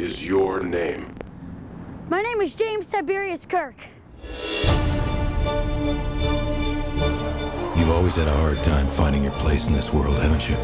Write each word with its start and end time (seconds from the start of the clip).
name 0.00 1.14
My 2.08 2.22
name 2.22 2.40
is 2.40 2.54
James 2.54 2.90
Tiberius 2.90 3.44
Kirk. 3.44 3.74
You've 7.76 7.90
always 7.90 8.16
had 8.16 8.26
a 8.26 8.34
hard 8.34 8.56
time 8.64 8.88
finding 8.88 9.24
your 9.24 9.32
place 9.32 9.68
in 9.68 9.74
this 9.74 9.92
world, 9.92 10.16
haven't 10.16 10.48
you? 10.48 10.56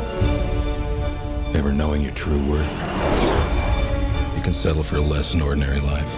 Never 1.52 1.70
knowing 1.70 2.00
your 2.00 2.14
true 2.14 2.42
worth. 2.50 2.72
You 4.34 4.42
can 4.42 4.54
settle 4.54 4.82
for 4.82 4.96
a 4.96 5.02
less 5.02 5.32
than 5.32 5.42
ordinary 5.42 5.80
life. 5.80 6.16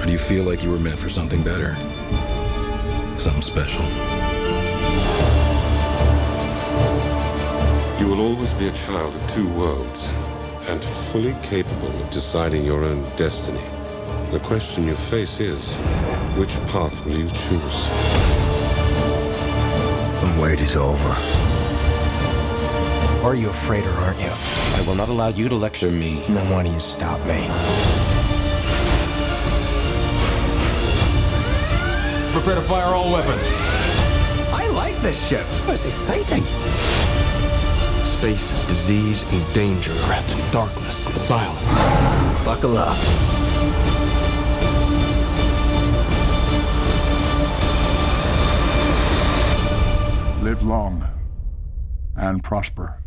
Or 0.00 0.06
do 0.06 0.12
you 0.12 0.18
feel 0.18 0.44
like 0.44 0.64
you 0.64 0.70
were 0.70 0.78
meant 0.78 0.98
for 0.98 1.10
something 1.10 1.42
better? 1.42 1.76
Something 3.18 3.42
special? 3.42 3.84
You 8.00 8.08
will 8.08 8.22
always 8.22 8.54
be 8.54 8.68
a 8.68 8.72
child 8.72 9.14
of 9.14 9.30
two 9.30 9.48
worlds 9.50 10.10
and 10.68 10.84
fully 10.84 11.34
capable 11.42 11.88
of 12.00 12.10
deciding 12.10 12.64
your 12.64 12.84
own 12.84 13.04
destiny. 13.16 13.64
The 14.30 14.40
question 14.40 14.86
you 14.86 14.94
face 14.94 15.40
is, 15.40 15.74
which 16.36 16.54
path 16.68 17.04
will 17.04 17.16
you 17.16 17.28
choose? 17.28 17.88
The 20.20 20.40
wait 20.40 20.60
is 20.60 20.76
over. 20.76 21.16
Are 23.26 23.34
you 23.34 23.50
afraid 23.50 23.84
or 23.84 23.90
aren't 23.90 24.20
you? 24.20 24.30
I 24.30 24.84
will 24.86 24.94
not 24.94 25.08
allow 25.08 25.28
you 25.28 25.48
to 25.48 25.54
lecture 25.54 25.90
me. 25.90 26.24
Then 26.28 26.50
why 26.50 26.64
do 26.64 26.72
you 26.72 26.80
stop 26.80 27.20
me? 27.26 27.46
Prepare 32.32 32.54
to 32.54 32.62
fire 32.62 32.94
all 32.94 33.12
weapons. 33.12 33.44
I 34.52 34.68
like 34.74 34.96
this 35.02 35.28
ship. 35.28 35.46
It's 35.68 35.86
exciting. 35.86 37.01
Space 38.22 38.52
is 38.52 38.62
disease 38.68 39.24
and 39.32 39.52
danger, 39.52 39.90
wrapped 40.08 40.30
in 40.30 40.38
darkness 40.52 41.08
and 41.08 41.18
silence. 41.18 41.74
Buckle 42.44 42.76
up. 42.78 42.96
Live 50.40 50.62
long 50.62 51.04
and 52.14 52.44
prosper. 52.44 53.01